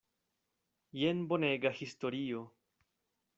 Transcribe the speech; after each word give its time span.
Jen 1.01 1.19
bonega 1.33 1.71
historio! 1.81 2.41